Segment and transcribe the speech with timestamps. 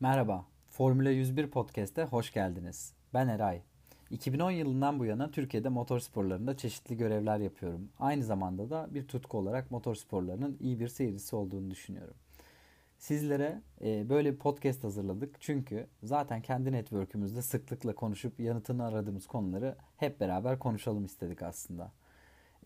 [0.00, 2.92] Merhaba, Formula 101 Podcast'e hoş geldiniz.
[3.14, 3.62] Ben Eray.
[4.10, 7.88] 2010 yılından bu yana Türkiye'de motorsporlarında çeşitli görevler yapıyorum.
[7.98, 12.14] Aynı zamanda da bir tutku olarak motorsporlarının iyi bir seyircisi olduğunu düşünüyorum.
[12.98, 19.76] Sizlere e, böyle bir podcast hazırladık çünkü zaten kendi network'ümüzde sıklıkla konuşup yanıtını aradığımız konuları
[19.96, 21.92] hep beraber konuşalım istedik aslında.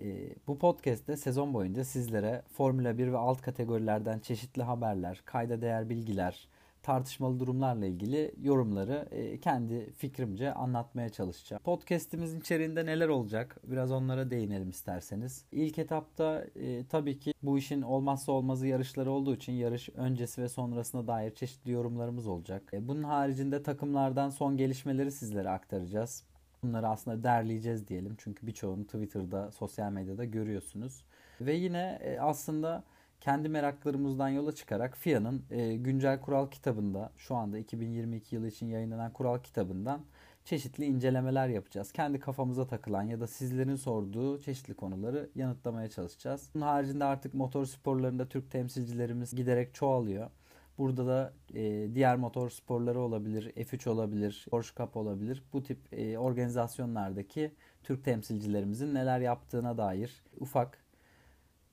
[0.00, 5.88] E, bu podcast'te sezon boyunca sizlere Formula 1 ve alt kategorilerden çeşitli haberler, kayda değer
[5.88, 6.48] bilgiler,
[6.82, 11.62] tartışmalı durumlarla ilgili yorumları e, kendi fikrimce anlatmaya çalışacağım.
[11.62, 13.56] Podcast'imizin içeriğinde neler olacak?
[13.64, 15.44] Biraz onlara değinelim isterseniz.
[15.52, 20.48] İlk etapta e, tabii ki bu işin olmazsa olmazı yarışları olduğu için yarış öncesi ve
[20.48, 22.62] sonrasına dair çeşitli yorumlarımız olacak.
[22.72, 26.24] E, bunun haricinde takımlardan son gelişmeleri sizlere aktaracağız.
[26.62, 28.14] Bunları aslında derleyeceğiz diyelim.
[28.18, 31.04] Çünkü birçoğunu Twitter'da, sosyal medyada görüyorsunuz.
[31.40, 32.84] Ve yine e, aslında
[33.20, 39.12] kendi meraklarımızdan yola çıkarak FIA'nın e, güncel kural kitabında şu anda 2022 yılı için yayınlanan
[39.12, 40.00] kural kitabından
[40.44, 41.92] çeşitli incelemeler yapacağız.
[41.92, 46.50] Kendi kafamıza takılan ya da sizlerin sorduğu çeşitli konuları yanıtlamaya çalışacağız.
[46.54, 50.30] Bunun haricinde artık motor sporlarında Türk temsilcilerimiz giderek çoğalıyor.
[50.78, 55.42] Burada da e, diğer motor sporları olabilir, F3 olabilir, Porsche Cup olabilir.
[55.52, 60.78] Bu tip e, organizasyonlardaki Türk temsilcilerimizin neler yaptığına dair ufak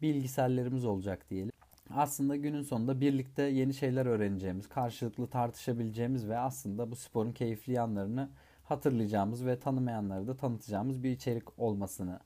[0.02, 1.52] bilgisellerimiz olacak diyelim.
[1.90, 8.30] Aslında günün sonunda birlikte yeni şeyler öğreneceğimiz, karşılıklı tartışabileceğimiz ve aslında bu sporun keyifli yanlarını
[8.64, 12.20] hatırlayacağımız ve tanımayanları da tanıtacağımız bir içerik olmasını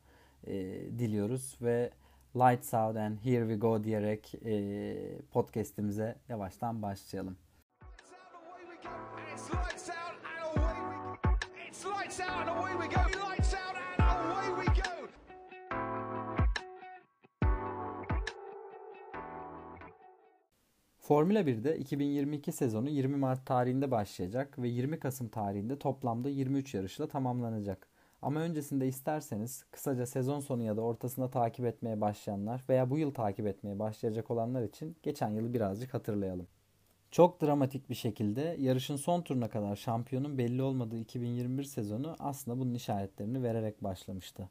[0.47, 0.53] e,
[0.99, 1.91] diliyoruz ve
[2.35, 4.95] Lights Out and Here We Go diyerek e,
[5.31, 7.37] podcast'imize yavaştan başlayalım.
[21.11, 27.07] Formula 1'de 2022 sezonu 20 Mart tarihinde başlayacak ve 20 Kasım tarihinde toplamda 23 yarışla
[27.07, 27.87] tamamlanacak.
[28.21, 33.13] Ama öncesinde isterseniz kısaca sezon sonu ya da ortasında takip etmeye başlayanlar veya bu yıl
[33.13, 36.47] takip etmeye başlayacak olanlar için geçen yılı birazcık hatırlayalım.
[37.11, 42.73] Çok dramatik bir şekilde yarışın son turuna kadar şampiyonun belli olmadığı 2021 sezonu aslında bunun
[42.73, 44.49] işaretlerini vererek başlamıştı.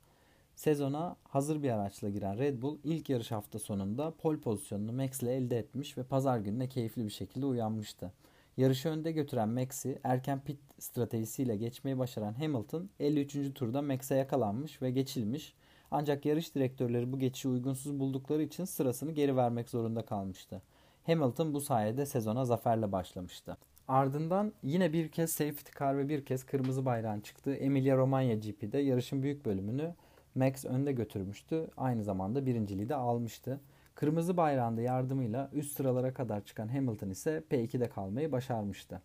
[0.60, 5.34] Sezona hazır bir araçla giren Red Bull ilk yarış hafta sonunda pole pozisyonunu Max ile
[5.34, 8.12] elde etmiş ve pazar gününe keyifli bir şekilde uyanmıştı.
[8.56, 13.54] Yarışı önde götüren Max'i erken pit stratejisiyle geçmeyi başaran Hamilton 53.
[13.54, 15.54] turda Max'e yakalanmış ve geçilmiş.
[15.90, 20.62] Ancak yarış direktörleri bu geçişi uygunsuz buldukları için sırasını geri vermek zorunda kalmıştı.
[21.06, 23.56] Hamilton bu sayede sezona zaferle başlamıştı.
[23.88, 28.78] Ardından yine bir kez safety car ve bir kez kırmızı bayrağın çıktığı Emilia Romagna GP'de
[28.78, 29.94] yarışın büyük bölümünü
[30.34, 31.66] Max önde götürmüştü.
[31.76, 33.60] Aynı zamanda birinciliği de almıştı.
[33.94, 39.02] Kırmızı bayrağında yardımıyla üst sıralara kadar çıkan Hamilton ise P2'de kalmayı başarmıştı.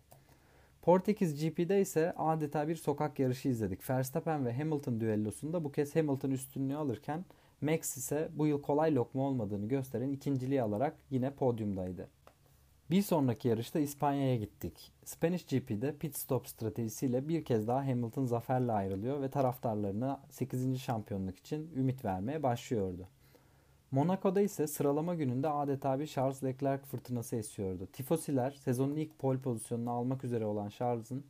[0.82, 3.90] Portekiz GP'de ise adeta bir sokak yarışı izledik.
[3.90, 7.24] Verstappen ve Hamilton düellosunda bu kez Hamilton üstünlüğü alırken
[7.60, 12.08] Max ise bu yıl kolay lokma olmadığını gösteren ikinciliği alarak yine podyumdaydı.
[12.90, 14.92] Bir sonraki yarışta İspanya'ya gittik.
[15.04, 20.80] Spanish GP'de pit stop stratejisiyle bir kez daha Hamilton zaferle ayrılıyor ve taraftarlarına 8.
[20.80, 23.08] şampiyonluk için ümit vermeye başlıyordu.
[23.90, 27.86] Monaco'da ise sıralama gününde adeta bir Charles Leclerc fırtınası esiyordu.
[27.92, 31.24] Tifosiler sezonun ilk pole pozisyonunu almak üzere olan Charles'ın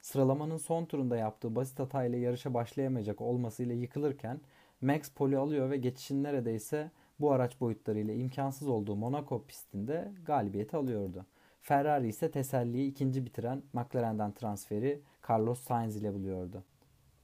[0.00, 4.40] sıralamanın son turunda yaptığı basit hatayla yarışa başlayamayacak olmasıyla yıkılırken
[4.80, 6.90] Max pole alıyor ve geçişin neredeyse
[7.20, 11.26] bu araç boyutlarıyla imkansız olduğu Monaco pistinde galibiyeti alıyordu.
[11.60, 16.64] Ferrari ise teselliyi ikinci bitiren McLaren'den transferi Carlos Sainz ile buluyordu.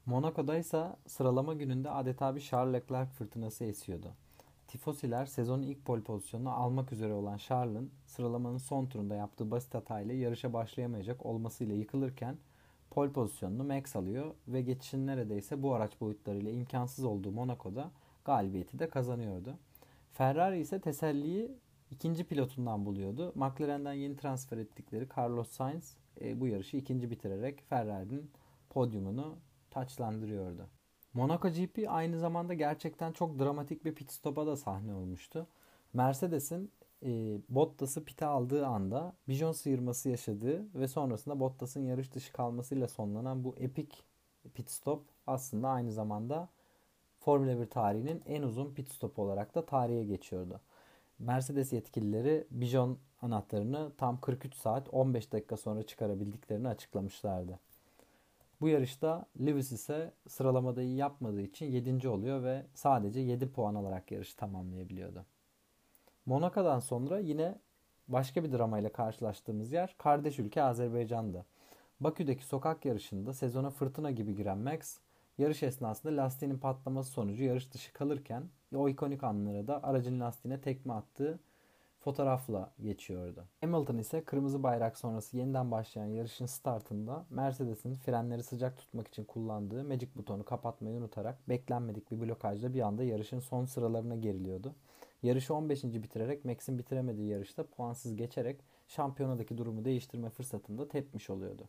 [0.07, 4.15] Monaco'da ise sıralama gününde adeta bir Charles Leclerc fırtınası esiyordu.
[4.69, 10.15] Tifosiler sezonun ilk pole pozisyonunu almak üzere olan Charles'ın sıralamanın son turunda yaptığı basit hatayla
[10.15, 12.37] yarışa başlayamayacak olmasıyla yıkılırken
[12.91, 17.91] pole pozisyonunu Max alıyor ve geçişin neredeyse bu araç boyutlarıyla imkansız olduğu Monaco'da
[18.25, 19.55] galibiyeti de kazanıyordu.
[20.19, 21.59] Ferrari ise teselliyi
[21.91, 23.33] ikinci pilotundan buluyordu.
[23.35, 28.31] McLaren'den yeni transfer ettikleri Carlos Sainz e, bu yarışı ikinci bitirerek Ferrari'nin
[28.71, 29.39] podyumunu
[29.71, 30.69] taçlandırıyordu.
[31.15, 35.47] Monaco GP aynı zamanda gerçekten çok dramatik bir pit stop'a da sahne olmuştu.
[35.93, 36.73] Mercedes'in
[37.03, 43.45] e, Bottas'ı pite aldığı anda bijon sıyırması yaşadığı ve sonrasında Bottas'ın yarış dışı kalmasıyla sonlanan
[43.45, 44.05] bu epik
[44.55, 46.49] pit stop aslında aynı zamanda
[47.29, 50.61] Formula 1 tarihinin en uzun pit stop olarak da tarihe geçiyordu.
[51.19, 57.59] Mercedes yetkilileri bijon anahtarını tam 43 saat 15 dakika sonra çıkarabildiklerini açıklamışlardı.
[58.61, 62.09] Bu yarışta Lewis ise sıralamada iyi yapmadığı için 7.
[62.09, 65.25] oluyor ve sadece 7 puan alarak yarışı tamamlayabiliyordu.
[66.27, 67.59] Monaco'dan sonra yine
[68.09, 71.47] başka bir dramayla karşılaştığımız yer kardeş ülke Azerbaycan'dı.
[72.01, 74.99] Bakü'deki sokak yarışında sezona fırtına gibi giren Max,
[75.39, 78.43] yarış esnasında lastiğinin patlaması sonucu yarış dışı kalırken
[78.75, 81.39] o ikonik anlara da aracın lastiğine tekme attığı
[82.01, 83.45] fotoğrafla geçiyordu.
[83.61, 89.85] Hamilton ise kırmızı bayrak sonrası yeniden başlayan yarışın startında Mercedes'in frenleri sıcak tutmak için kullandığı
[89.85, 94.75] Magic butonu kapatmayı unutarak beklenmedik bir blokajla bir anda yarışın son sıralarına geriliyordu.
[95.23, 95.85] Yarışı 15.
[95.85, 101.69] bitirerek Max'in bitiremediği yarışta puansız geçerek şampiyonadaki durumu değiştirme fırsatını da tepmiş oluyordu.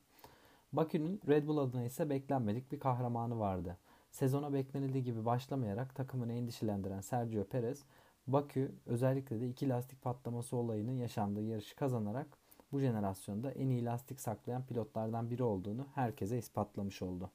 [0.74, 3.78] Bakü'nün Red Bull adına ise beklenmedik bir kahramanı vardı.
[4.12, 7.86] Sezona beklenildiği gibi başlamayarak takımını endişelendiren Sergio Perez,
[8.28, 12.28] Bakü özellikle de iki lastik patlaması olayının yaşandığı yarışı kazanarak
[12.72, 17.32] bu jenerasyonda en iyi lastik saklayan pilotlardan biri olduğunu herkese ispatlamış oldu.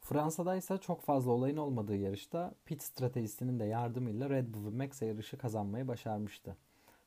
[0.00, 5.02] Fransa'da ise çok fazla olayın olmadığı yarışta pit stratejisinin de yardımıyla Red Bull ve Max
[5.02, 6.56] yarışı kazanmayı başarmıştı.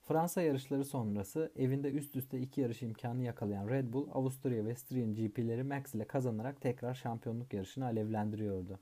[0.08, 5.16] Fransa yarışları sonrası evinde üst üste iki yarış imkanı yakalayan Red Bull, Avusturya ve Styrian
[5.16, 8.80] GP'leri Max ile kazanarak tekrar şampiyonluk yarışını alevlendiriyordu.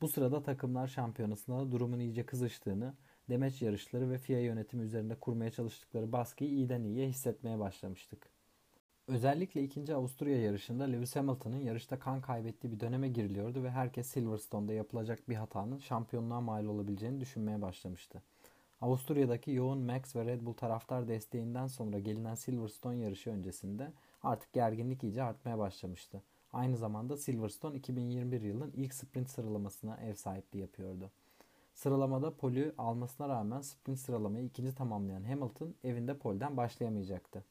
[0.00, 2.94] Bu sırada takımlar şampiyonasında durumun iyice kızıştığını,
[3.28, 8.30] demeç yarışları ve FIA yönetimi üzerinde kurmaya çalıştıkları baskıyı iyiden iyiye hissetmeye başlamıştık.
[9.06, 14.72] Özellikle ikinci Avusturya yarışında Lewis Hamilton'ın yarışta kan kaybettiği bir döneme giriliyordu ve herkes Silverstone'da
[14.72, 18.22] yapılacak bir hatanın şampiyonluğa mal olabileceğini düşünmeye başlamıştı.
[18.80, 23.92] Avusturya'daki yoğun Max ve Red Bull taraftar desteğinden sonra gelinen Silverstone yarışı öncesinde
[24.22, 26.22] artık gerginlik iyice artmaya başlamıştı.
[26.52, 31.10] Aynı zamanda Silverstone 2021 yılının ilk sprint sıralamasına ev sahipliği yapıyordu.
[31.74, 37.44] Sıralamada polü almasına rağmen sprint sıralamayı ikinci tamamlayan Hamilton evinde polden başlayamayacaktı.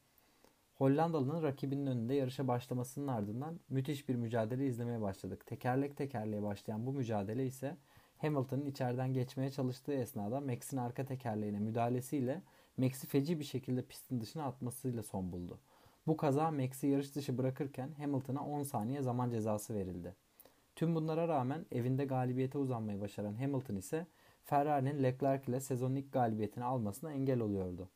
[0.74, 5.46] Hollandalı'nın rakibinin önünde yarışa başlamasının ardından müthiş bir mücadele izlemeye başladık.
[5.46, 7.76] Tekerlek tekerleğe başlayan bu mücadele ise
[8.18, 12.42] Hamilton'ın içeriden geçmeye çalıştığı esnada Max'in arka tekerleğine müdahalesiyle
[12.76, 15.58] Max'i feci bir şekilde pistin dışına atmasıyla son buldu.
[16.06, 20.14] Bu kaza Max'i yarış dışı bırakırken Hamilton'a 10 saniye zaman cezası verildi.
[20.76, 24.06] Tüm bunlara rağmen evinde galibiyete uzanmayı başaran Hamilton ise
[24.44, 27.88] Ferrari'nin Leclerc ile sezonun ilk galibiyetini almasına engel oluyordu.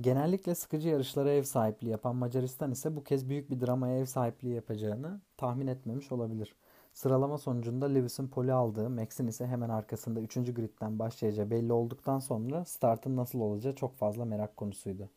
[0.00, 4.54] Genellikle sıkıcı yarışlara ev sahipliği yapan Macaristan ise bu kez büyük bir dramaya ev sahipliği
[4.54, 6.54] yapacağını tahmin etmemiş olabilir.
[6.92, 10.34] Sıralama sonucunda Lewis'in poli aldığı, Max'in ise hemen arkasında 3.
[10.34, 15.10] gridden başlayacağı belli olduktan sonra startın nasıl olacağı çok fazla merak konusuydu.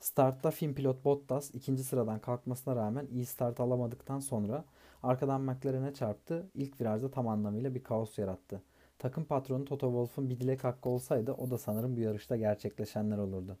[0.00, 4.64] Startta Fin pilot Bottas ikinci sıradan kalkmasına rağmen iyi start alamadıktan sonra
[5.02, 6.46] arkadan McLaren'e çarptı.
[6.54, 8.62] İlk virajda tam anlamıyla bir kaos yarattı.
[8.98, 13.58] Takım patronu Toto Wolff'un bir dilek hakkı olsaydı o da sanırım bu yarışta gerçekleşenler olurdu.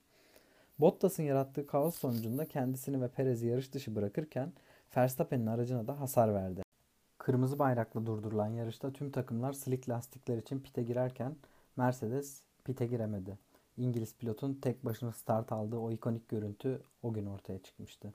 [0.80, 4.52] Bottas'ın yarattığı kaos sonucunda kendisini ve Perez'i yarış dışı bırakırken
[4.96, 6.67] Verstappen'in aracına da hasar verdi.
[7.28, 11.36] Kırmızı bayrakla durdurulan yarışta tüm takımlar slick lastikler için pite girerken
[11.76, 13.38] Mercedes pite giremedi.
[13.76, 18.14] İngiliz pilotun tek başına start aldığı o ikonik görüntü o gün ortaya çıkmıştı.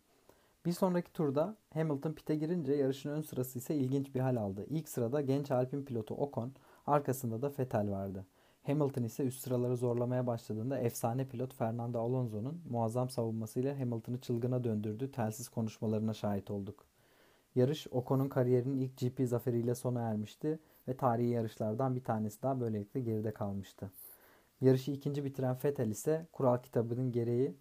[0.65, 4.65] Bir sonraki turda Hamilton pite girince yarışın ön sırası ise ilginç bir hal aldı.
[4.69, 6.51] İlk sırada genç Alpin pilotu Ocon,
[6.87, 8.25] arkasında da Vettel vardı.
[8.63, 15.11] Hamilton ise üst sıraları zorlamaya başladığında efsane pilot Fernando Alonso'nun muazzam savunmasıyla Hamilton'ı çılgına döndürdüğü
[15.11, 16.92] telsiz konuşmalarına şahit olduk.
[17.55, 23.01] Yarış Ocon'un kariyerinin ilk GP zaferiyle sona ermişti ve tarihi yarışlardan bir tanesi daha böylelikle
[23.01, 23.91] geride kalmıştı.
[24.61, 27.55] Yarışı ikinci bitiren Vettel ise kural kitabının gereği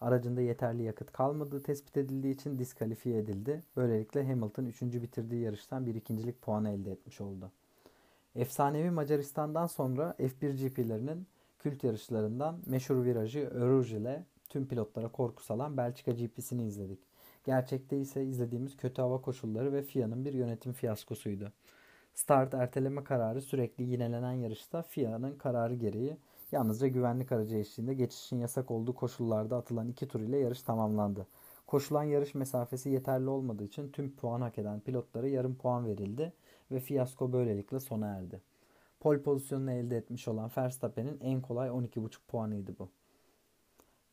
[0.00, 3.62] aracında yeterli yakıt kalmadığı tespit edildiği için diskalifiye edildi.
[3.76, 7.50] Böylelikle Hamilton üçüncü bitirdiği yarıştan bir ikincilik puanı elde etmiş oldu.
[8.34, 11.26] Efsanevi Macaristan'dan sonra F1 GP'lerinin
[11.58, 17.09] kült yarışlarından meşhur virajı Öruj ile tüm pilotlara korku salan Belçika GP'sini izledik.
[17.44, 21.52] Gerçekte ise izlediğimiz kötü hava koşulları ve FIA'nın bir yönetim fiyaskosuydu.
[22.14, 26.16] Start erteleme kararı sürekli yinelenen yarışta FIA'nın kararı gereği
[26.52, 31.26] yalnızca güvenlik aracı eşliğinde geçişin yasak olduğu koşullarda atılan iki tur ile yarış tamamlandı.
[31.66, 36.32] Koşulan yarış mesafesi yeterli olmadığı için tüm puan hak eden pilotlara yarım puan verildi
[36.70, 38.40] ve fiyasko böylelikle sona erdi.
[39.00, 42.88] Pol pozisyonunu elde etmiş olan Verstappen'in en kolay 12,5 puanıydı bu.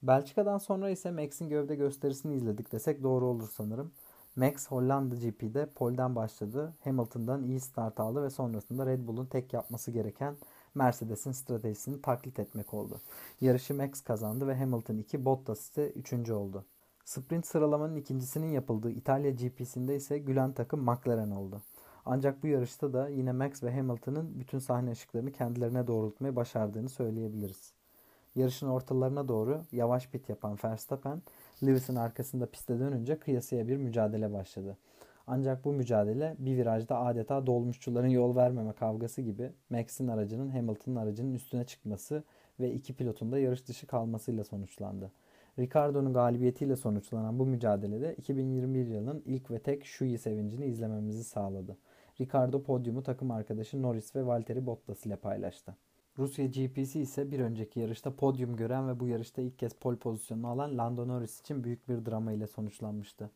[0.03, 3.91] Belçika'dan sonra ise Max'in gövde gösterisini izledik desek doğru olur sanırım.
[4.35, 6.73] Max Hollanda GP'de polden başladı.
[6.83, 10.37] Hamilton'dan iyi start aldı ve sonrasında Red Bull'un tek yapması gereken
[10.75, 13.01] Mercedes'in stratejisini taklit etmek oldu.
[13.41, 16.29] Yarışı Max kazandı ve Hamilton 2, Bottas ise 3.
[16.31, 16.65] oldu.
[17.05, 21.61] Sprint sıralamanın ikincisinin yapıldığı İtalya GP'sinde ise gülen takım McLaren oldu.
[22.05, 27.76] Ancak bu yarışta da yine Max ve Hamilton'ın bütün sahne ışıklarını kendilerine doğrultmayı başardığını söyleyebiliriz.
[28.37, 31.21] Yarışın ortalarına doğru yavaş pit yapan Verstappen,
[31.63, 34.77] Lewis'in arkasında piste dönünce kıyasıya bir mücadele başladı.
[35.27, 41.33] Ancak bu mücadele bir virajda adeta dolmuşçuların yol vermeme kavgası gibi Max'in aracının Hamilton'ın aracının
[41.33, 42.23] üstüne çıkması
[42.59, 45.11] ve iki pilotun da yarış dışı kalmasıyla sonuçlandı.
[45.59, 51.77] Ricardo'nun galibiyetiyle sonuçlanan bu mücadelede 2021 yılının ilk ve tek Shui sevincini izlememizi sağladı.
[52.21, 55.75] Ricardo podyumu takım arkadaşı Norris ve Valtteri Bottas ile paylaştı.
[56.19, 60.47] Rusya GP'si ise bir önceki yarışta podyum gören ve bu yarışta ilk kez pol pozisyonunu
[60.47, 63.29] alan Lando Norris için büyük bir drama ile sonuçlanmıştı.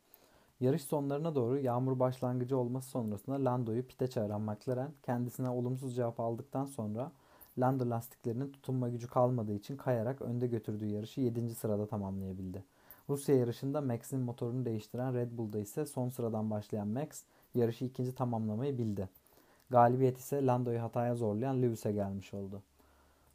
[0.59, 6.65] Yarış sonlarına doğru yağmur başlangıcı olması sonrasında Lando'yu pite çağıran McLaren kendisine olumsuz cevap aldıktan
[6.65, 7.11] sonra
[7.59, 11.55] Lando lastiklerinin tutunma gücü kalmadığı için kayarak önde götürdüğü yarışı 7.
[11.55, 12.63] sırada tamamlayabildi.
[13.09, 17.23] Rusya yarışında Max'in motorunu değiştiren Red Bull'da ise son sıradan başlayan Max
[17.55, 19.09] yarışı ikinci tamamlamayı bildi.
[19.69, 22.61] Galibiyet ise Lando'yu hataya zorlayan Lewis'e gelmiş oldu.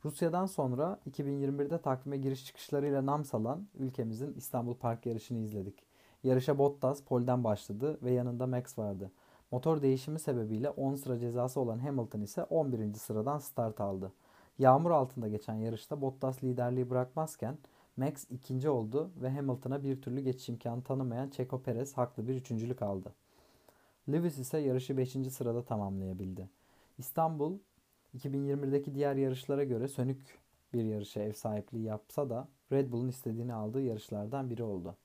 [0.06, 5.82] Rusya'dan sonra 2021'de takvime giriş çıkışlarıyla nam salan ülkemizin İstanbul Park yarışını izledik.
[6.24, 9.10] Yarışa Bottas polden başladı ve yanında Max vardı.
[9.50, 12.94] Motor değişimi sebebiyle 10 sıra cezası olan Hamilton ise 11.
[12.94, 14.12] sıradan start aldı.
[14.58, 17.58] Yağmur altında geçen yarışta Bottas liderliği bırakmazken
[17.96, 22.82] Max ikinci oldu ve Hamilton'a bir türlü geçiş imkanı tanımayan Checo Perez haklı bir üçüncülük
[22.82, 23.12] aldı.
[24.08, 25.10] Lewis ise yarışı 5.
[25.10, 26.48] sırada tamamlayabildi.
[26.98, 27.58] İstanbul
[28.14, 30.38] 2021'deki diğer yarışlara göre sönük
[30.72, 34.96] bir yarışa ev sahipliği yapsa da Red Bull'un istediğini aldığı yarışlardan biri oldu.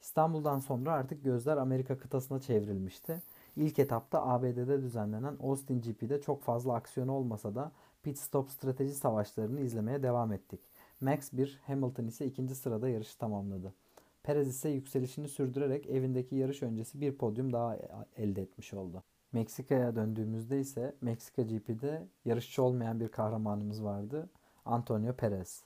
[0.00, 3.22] İstanbul'dan sonra artık gözler Amerika kıtasına çevrilmişti.
[3.56, 7.72] İlk etapta ABD'de düzenlenen Austin GP'de çok fazla aksiyon olmasa da
[8.02, 10.60] pit stop strateji savaşlarını izlemeye devam ettik.
[11.00, 13.74] Max 1, Hamilton ise ikinci sırada yarışı tamamladı.
[14.22, 17.78] Perez ise yükselişini sürdürerek evindeki yarış öncesi bir podyum daha
[18.16, 19.02] elde etmiş oldu.
[19.34, 24.28] Meksika'ya döndüğümüzde ise Meksika GP'de yarışçı olmayan bir kahramanımız vardı.
[24.64, 25.62] Antonio Perez.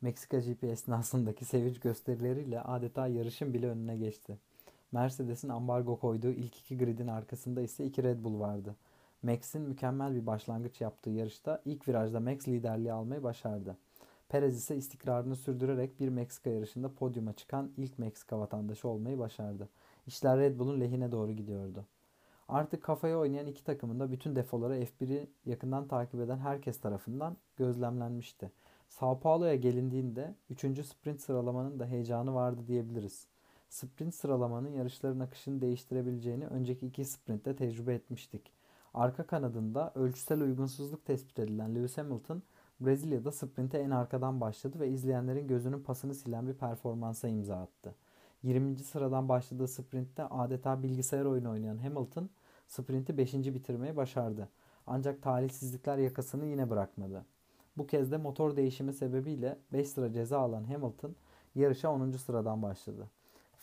[0.00, 4.38] Meksika GP esnasındaki sevinç gösterileriyle adeta yarışın bile önüne geçti.
[4.92, 8.76] Mercedes'in ambargo koyduğu ilk iki gridin arkasında ise iki Red Bull vardı.
[9.22, 13.76] Max'in mükemmel bir başlangıç yaptığı yarışta ilk virajda Max liderliği almayı başardı.
[14.28, 19.68] Perez ise istikrarını sürdürerek bir Meksika yarışında podyuma çıkan ilk Meksika vatandaşı olmayı başardı.
[20.06, 21.84] İşler Red Bull'un lehine doğru gidiyordu.
[22.48, 28.52] Artık kafaya oynayan iki takımın da bütün defoları F1'i yakından takip eden herkes tarafından gözlemlenmişti.
[28.88, 30.60] Sao Paulo'ya gelindiğinde 3.
[30.86, 33.26] sprint sıralamanın da heyecanı vardı diyebiliriz.
[33.68, 38.52] Sprint sıralamanın yarışların akışını değiştirebileceğini önceki iki sprintte tecrübe etmiştik.
[38.94, 42.42] Arka kanadında ölçüsel uygunsuzluk tespit edilen Lewis Hamilton
[42.80, 47.94] Brezilya'da sprinte en arkadan başladı ve izleyenlerin gözünün pasını silen bir performansa imza attı.
[48.42, 48.78] 20.
[48.78, 52.30] sıradan başladığı sprintte adeta bilgisayar oyunu oynayan Hamilton
[52.66, 53.34] sprinti 5.
[53.34, 54.48] bitirmeyi başardı.
[54.86, 57.24] Ancak talihsizlikler yakasını yine bırakmadı.
[57.76, 61.16] Bu kez de motor değişimi sebebiyle 5 sıra ceza alan Hamilton
[61.54, 62.10] yarışa 10.
[62.10, 63.10] sıradan başladı.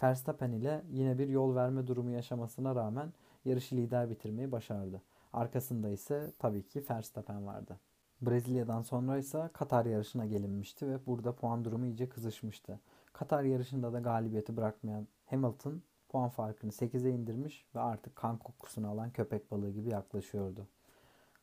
[0.03, 3.13] Verstappen ile yine bir yol verme durumu yaşamasına rağmen
[3.45, 5.01] yarışı lider bitirmeyi başardı.
[5.33, 7.79] Arkasında ise tabii ki Verstappen vardı.
[8.21, 12.79] Brezilya'dan sonra ise Katar yarışına gelinmişti ve burada puan durumu iyice kızışmıştı.
[13.19, 19.11] Katar yarışında da galibiyeti bırakmayan Hamilton puan farkını 8'e indirmiş ve artık kan kokusunu alan
[19.11, 20.67] köpek balığı gibi yaklaşıyordu.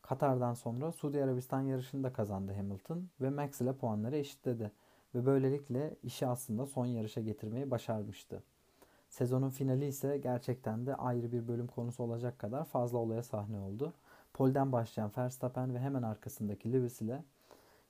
[0.03, 4.73] Katar'dan sonra Suudi Arabistan yarışında kazandı Hamilton ve Max ile puanları eşitledi
[5.15, 8.43] ve böylelikle işi aslında son yarışa getirmeyi başarmıştı.
[9.09, 13.93] Sezonun finali ise gerçekten de ayrı bir bölüm konusu olacak kadar fazla olaya sahne oldu.
[14.35, 17.25] Polden başlayan Verstappen ve hemen arkasındaki Lewis ile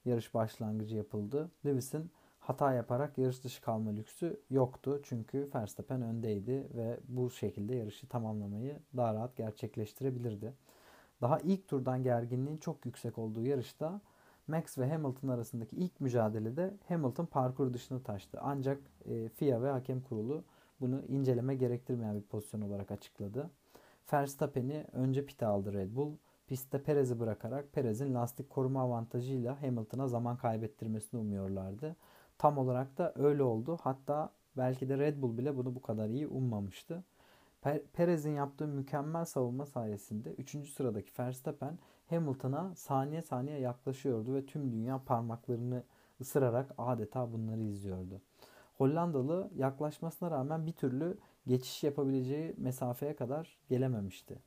[0.05, 1.51] yarış başlangıcı yapıldı.
[1.67, 2.11] Lewis'in
[2.47, 5.01] hata yaparak yarış dışı kalma lüksü yoktu.
[5.05, 10.53] Çünkü Verstappen öndeydi ve bu şekilde yarışı tamamlamayı daha rahat gerçekleştirebilirdi.
[11.21, 14.01] Daha ilk turdan gerginliğin çok yüksek olduğu yarışta
[14.49, 18.39] Max ve Hamilton arasındaki ilk mücadelede Hamilton parkur dışına taştı.
[18.43, 20.45] Ancak e, FIA ve hakem kurulu
[20.81, 23.51] bunu inceleme gerektirmeyen bir pozisyon olarak açıkladı.
[24.13, 26.13] Verstappen'i önce pite aldı Red Bull.
[26.47, 31.97] Pistte Perez'i bırakarak Perez'in lastik koruma avantajıyla Hamilton'a zaman kaybettirmesini umuyorlardı.
[32.39, 33.79] Tam olarak da öyle oldu.
[33.83, 37.05] Hatta belki de Red Bull bile bunu bu kadar iyi ummamıştı.
[37.93, 40.71] Perez'in yaptığı mükemmel savunma sayesinde 3.
[40.71, 41.79] sıradaki Verstappen
[42.11, 45.83] Hamilton'a saniye saniye yaklaşıyordu ve tüm dünya parmaklarını
[46.21, 48.21] ısırarak adeta bunları izliyordu.
[48.79, 54.39] Hollandalı yaklaşmasına rağmen bir türlü geçiş yapabileceği mesafeye kadar gelememişti.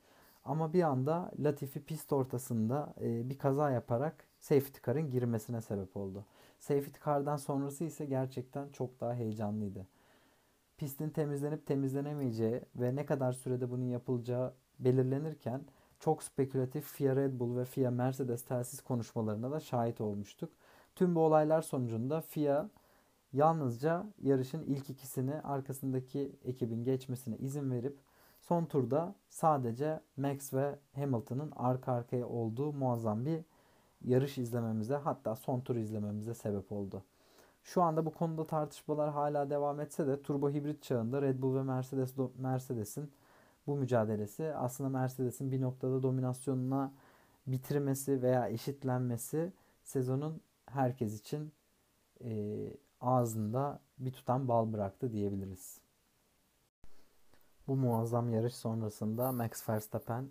[0.45, 6.25] Ama bir anda Latifi pist ortasında bir kaza yaparak safety car'ın girmesine sebep oldu.
[6.59, 9.87] Safety car'dan sonrası ise gerçekten çok daha heyecanlıydı.
[10.77, 15.61] Pistin temizlenip temizlenemeyeceği ve ne kadar sürede bunun yapılacağı belirlenirken
[15.99, 20.51] çok spekülatif FIA Red Bull ve FIA Mercedes telsiz konuşmalarına da şahit olmuştuk.
[20.95, 22.69] Tüm bu olaylar sonucunda FIA
[23.33, 27.99] yalnızca yarışın ilk ikisini arkasındaki ekibin geçmesine izin verip
[28.39, 33.43] son turda sadece Max ve Hamilton'ın arka arkaya olduğu muazzam bir
[34.05, 37.03] yarış izlememize hatta son tur izlememize sebep oldu.
[37.63, 41.63] Şu anda bu konuda tartışmalar hala devam etse de turbo hibrit çağında Red Bull ve
[41.63, 43.11] Mercedes Mercedes'in
[43.67, 46.91] bu mücadelesi aslında Mercedes'in bir noktada dominasyonuna
[47.47, 49.53] bitirmesi veya eşitlenmesi
[49.83, 51.51] sezonun herkes için
[52.23, 52.57] e,
[53.01, 55.81] ağzında bir tutam bal bıraktı diyebiliriz.
[57.67, 60.29] Bu muazzam yarış sonrasında Max Verstappen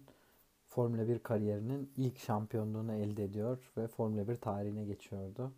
[0.69, 5.53] Formula 1 kariyerinin ilk şampiyonluğunu elde ediyor ve Formula 1 tarihine geçiyordu.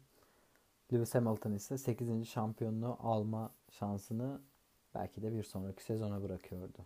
[0.93, 2.29] Lewis Hamilton ise 8.
[2.29, 4.41] şampiyonluğu alma şansını
[4.95, 6.79] belki de bir sonraki sezona bırakıyordu.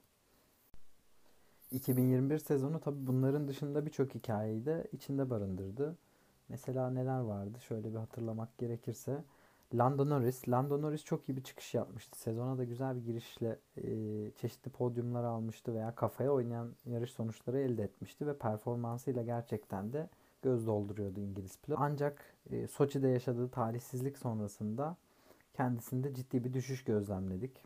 [1.70, 5.96] 2021 sezonu tabi bunların dışında birçok hikayeyi de içinde barındırdı.
[6.48, 7.58] Mesela neler vardı?
[7.60, 9.24] Şöyle bir hatırlamak gerekirse
[9.74, 10.48] Lando Norris.
[10.48, 12.18] Lando Norris çok iyi bir çıkış yapmıştı.
[12.18, 13.84] Sezona da güzel bir girişle e,
[14.30, 20.08] çeşitli podyumlar almıştı veya kafaya oynayan yarış sonuçları elde etmişti ve performansıyla gerçekten de
[20.42, 21.78] göz dolduruyordu İngiliz pilot.
[21.80, 24.96] Ancak e, Soçi'de yaşadığı talihsizlik sonrasında
[25.54, 27.64] kendisinde ciddi bir düşüş gözlemledik.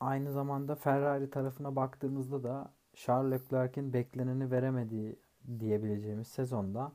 [0.00, 5.16] Aynı zamanda Ferrari tarafına baktığımızda da Charles Leclerc'in bekleneni veremediği
[5.60, 6.92] diyebileceğimiz sezonda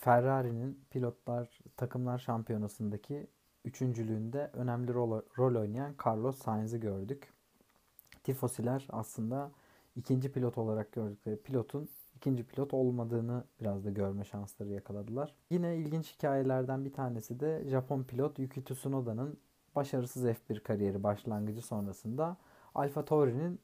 [0.00, 3.26] Ferrari'nin pilotlar takımlar şampiyonasındaki
[3.64, 7.32] üçüncülüğünde önemli rol, rol oynayan Carlos Sainz'i gördük.
[8.24, 9.50] Tifosiler aslında
[9.96, 15.34] ikinci pilot olarak gördükleri pilotun ikinci pilot olmadığını biraz da görme şansları yakaladılar.
[15.50, 19.38] Yine ilginç hikayelerden bir tanesi de Japon pilot Yuki Tsunoda'nın
[19.76, 22.36] başarısız F1 kariyeri başlangıcı sonrasında
[22.74, 23.60] Alfa Tauri'nin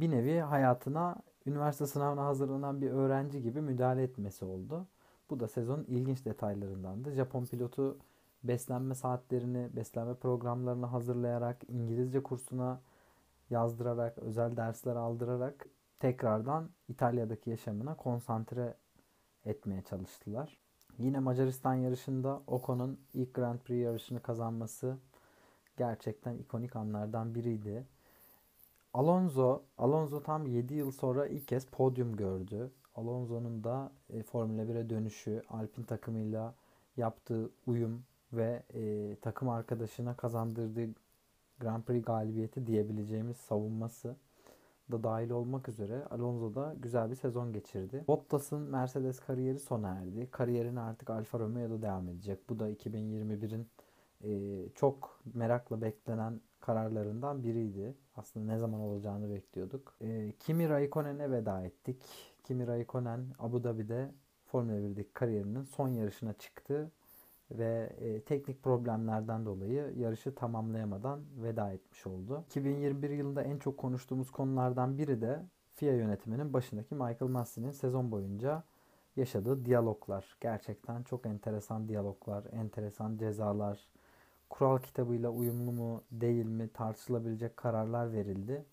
[0.00, 4.86] bir nevi hayatına üniversite sınavına hazırlanan bir öğrenci gibi müdahale etmesi oldu.
[5.30, 7.12] Bu da sezonun ilginç detaylarındandı.
[7.12, 7.98] Japon pilotu
[8.44, 12.80] beslenme saatlerini, beslenme programlarını hazırlayarak, İngilizce kursuna
[13.50, 15.66] yazdırarak, özel dersler aldırarak
[15.98, 18.74] tekrardan İtalya'daki yaşamına konsantre
[19.44, 20.58] etmeye çalıştılar.
[20.98, 24.96] Yine Macaristan yarışında Ocon'un ilk Grand Prix yarışını kazanması
[25.76, 27.86] gerçekten ikonik anlardan biriydi.
[28.94, 32.70] Alonso, Alonso tam 7 yıl sonra ilk kez podyum gördü.
[32.98, 36.54] Alonso'nun da e, Formula 1'e dönüşü, Alpine takımıyla
[36.96, 40.88] yaptığı uyum ve e, takım arkadaşına kazandırdığı
[41.60, 44.16] Grand Prix galibiyeti diyebileceğimiz savunması
[44.92, 48.04] da dahil olmak üzere Alonso da güzel bir sezon geçirdi.
[48.08, 50.28] Bottas'ın Mercedes kariyeri sona erdi.
[50.30, 52.48] Kariyerine artık Alfa Romeo'da devam edecek.
[52.48, 53.68] Bu da 2021'in
[54.24, 54.30] e,
[54.74, 57.94] çok merakla beklenen kararlarından biriydi.
[58.16, 59.94] Aslında ne zaman olacağını bekliyorduk.
[60.00, 62.02] E, Kimi Raikkonen'e veda ettik.
[62.48, 64.10] Kimi Raikkonen Abu Dhabi'de
[64.46, 66.90] Formula 1'deki kariyerinin son yarışına çıktı
[67.50, 72.44] ve e, teknik problemlerden dolayı yarışı tamamlayamadan veda etmiş oldu.
[72.46, 75.42] 2021 yılında en çok konuştuğumuz konulardan biri de
[75.74, 78.62] FIA yönetiminin başındaki Michael Massey'nin sezon boyunca
[79.16, 80.36] yaşadığı diyaloglar.
[80.40, 83.88] Gerçekten çok enteresan diyaloglar, enteresan cezalar,
[84.50, 88.64] kural kitabıyla uyumlu mu değil mi tartışılabilecek kararlar verildi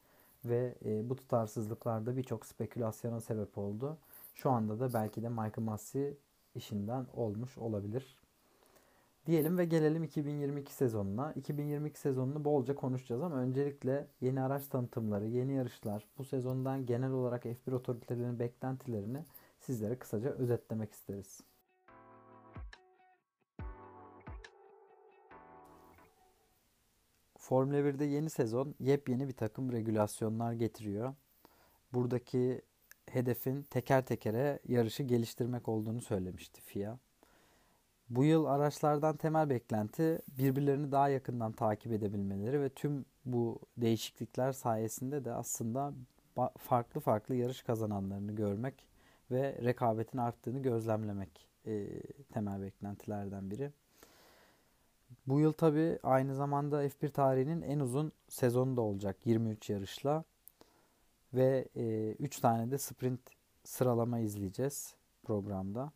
[0.45, 3.97] ve e, bu tutarsızlıklarda birçok spekülasyona sebep oldu.
[4.36, 6.17] Şu anda da belki de Michael Massey
[6.55, 8.25] işinden olmuş olabilir.
[9.25, 11.34] Diyelim ve gelelim 2022 sezonuna.
[11.34, 17.45] 2022 sezonunu bolca konuşacağız ama öncelikle yeni araç tanıtımları, yeni yarışlar, bu sezondan genel olarak
[17.45, 19.25] F1 otoritelerinin beklentilerini
[19.60, 21.41] sizlere kısaca özetlemek isteriz.
[27.45, 31.13] Formula 1'de yeni sezon yepyeni bir takım regülasyonlar getiriyor.
[31.93, 32.62] Buradaki
[33.10, 36.97] hedefin teker tekere yarışı geliştirmek olduğunu söylemişti FIA.
[38.10, 45.25] Bu yıl araçlardan temel beklenti birbirlerini daha yakından takip edebilmeleri ve tüm bu değişiklikler sayesinde
[45.25, 45.93] de aslında
[46.58, 48.88] farklı farklı yarış kazananlarını görmek
[49.31, 52.01] ve rekabetin arttığını gözlemlemek e,
[52.34, 53.71] temel beklentilerden biri.
[55.27, 60.23] Bu yıl tabi aynı zamanda F1 tarihinin en uzun sezonu da olacak 23 yarışla
[61.33, 61.67] ve
[62.19, 63.19] 3 e, tane de sprint
[63.63, 65.91] sıralama izleyeceğiz programda.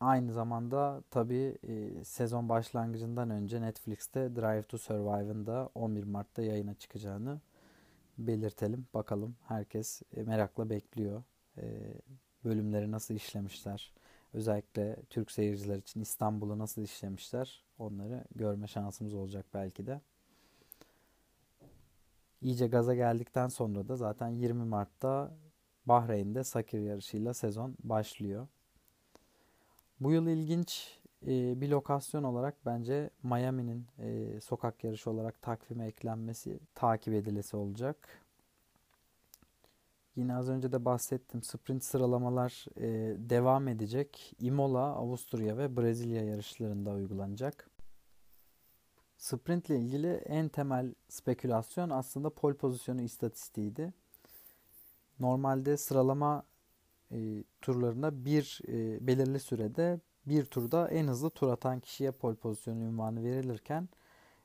[0.00, 6.74] Aynı zamanda tabi e, sezon başlangıcından önce Netflix'te Drive to Survive'ın da 11 Mart'ta yayına
[6.74, 7.40] çıkacağını
[8.18, 8.86] belirtelim.
[8.94, 11.22] Bakalım herkes e, merakla bekliyor.
[11.58, 11.94] E,
[12.44, 13.92] bölümleri nasıl işlemişler.
[14.34, 20.00] Özellikle Türk seyirciler için İstanbul'u nasıl işlemişler onları görme şansımız olacak belki de.
[22.42, 25.36] İyice gaza geldikten sonra da zaten 20 Mart'ta
[25.86, 28.48] Bahreyn'de Sakir yarışıyla sezon başlıyor.
[30.00, 36.60] Bu yıl ilginç e, bir lokasyon olarak bence Miami'nin e, sokak yarışı olarak takvime eklenmesi
[36.74, 38.08] takip edilesi olacak.
[40.16, 41.42] Yine az önce de bahsettim.
[41.42, 44.34] Sprint sıralamalar e, devam edecek.
[44.40, 47.70] Imola, Avusturya ve Brezilya yarışlarında uygulanacak.
[49.16, 53.92] Sprint ile ilgili en temel spekülasyon aslında pol pozisyonu istatistiğiydi.
[55.20, 56.44] Normalde sıralama
[57.12, 62.82] e, turlarında bir e, belirli sürede bir turda en hızlı tur atan kişiye pol pozisyonu
[62.82, 63.88] ünvanı verilirken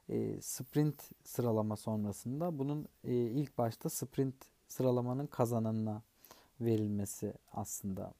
[0.09, 4.35] e, sprint sıralama sonrasında bunun e, ilk başta sprint
[4.67, 6.01] sıralamanın kazananına
[6.61, 8.13] verilmesi aslında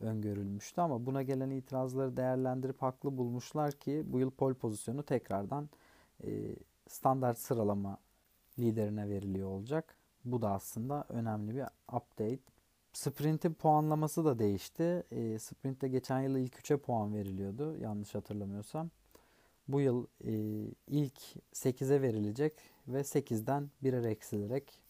[0.00, 5.68] öngörülmüştü ama buna gelen itirazları değerlendirip haklı bulmuşlar ki bu yıl pol pozisyonu tekrardan
[6.24, 6.56] e,
[6.88, 7.98] standart sıralama
[8.58, 9.96] liderine veriliyor olacak.
[10.24, 11.64] Bu da aslında önemli bir
[11.96, 12.52] update.
[12.92, 15.02] Sprint'in puanlaması da değişti.
[15.10, 18.90] E, Sprint'te geçen yıl ilk 3'e puan veriliyordu yanlış hatırlamıyorsam.
[19.68, 20.32] Bu yıl e,
[20.86, 21.18] ilk
[21.52, 22.52] 8'e verilecek
[22.88, 24.80] ve 8'den birer eksilerek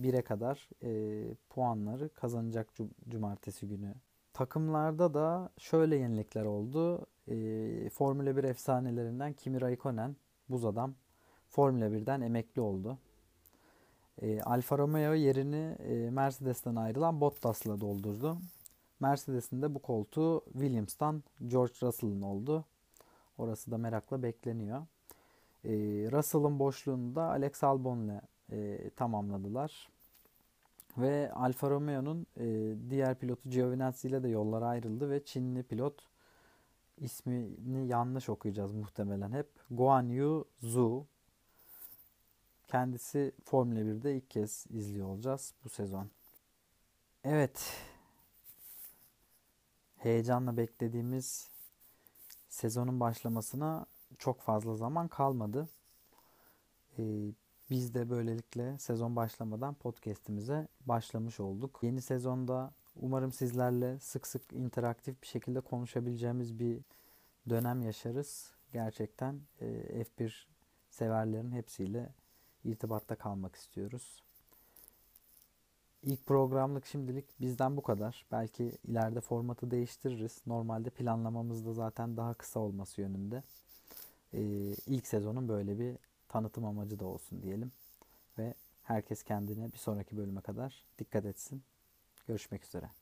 [0.00, 2.68] 1'e kadar e, puanları kazanacak
[3.08, 3.94] cumartesi günü.
[4.32, 7.06] Takımlarda da şöyle yenilikler oldu.
[7.28, 10.16] E, Formula 1 efsanelerinden Kimi Raikkonen,
[10.48, 10.94] buz adam
[11.48, 12.98] Formula 1'den emekli oldu.
[14.22, 18.38] E, Alfa Romeo yerini e, Mercedes'ten ayrılan Bottas'la doldurdu.
[19.00, 22.64] Mercedes'in de bu koltuğu Williams'tan George Russell'ın oldu.
[23.38, 24.86] Orası da merakla bekleniyor.
[25.64, 25.70] E,
[26.12, 29.88] Russell'ın boşluğunu da Alex Albon'la e, tamamladılar.
[30.98, 36.08] Ve Alfa Romeo'nun e, diğer pilotu Giovinazzi ile de yollara ayrıldı ve Çinli pilot
[36.98, 39.48] ismini yanlış okuyacağız muhtemelen hep.
[39.70, 41.06] Guan Yu Zhu
[42.72, 46.10] Kendisi Formula 1'de ilk kez izliyor olacağız bu sezon.
[47.24, 47.76] Evet.
[49.96, 51.50] Heyecanla beklediğimiz
[52.48, 53.86] sezonun başlamasına
[54.18, 55.68] çok fazla zaman kalmadı.
[56.98, 57.02] Ee,
[57.72, 61.78] biz de böylelikle sezon başlamadan podcast'imize başlamış olduk.
[61.82, 66.80] Yeni sezonda umarım sizlerle sık sık interaktif bir şekilde konuşabileceğimiz bir
[67.48, 68.52] dönem yaşarız.
[68.72, 69.66] Gerçekten e,
[70.04, 70.32] F1
[70.90, 72.08] severlerin hepsiyle
[72.64, 74.22] irtibatta kalmak istiyoruz.
[76.02, 78.26] İlk programlık şimdilik bizden bu kadar.
[78.32, 80.42] Belki ileride formatı değiştiririz.
[80.46, 83.42] Normalde planlamamızda zaten daha kısa olması yönünde.
[84.34, 84.40] Ee,
[84.86, 85.96] ilk sezonun böyle bir
[86.32, 87.72] tanıtım amacı da olsun diyelim.
[88.38, 91.62] Ve herkes kendine bir sonraki bölüme kadar dikkat etsin.
[92.26, 93.01] Görüşmek üzere.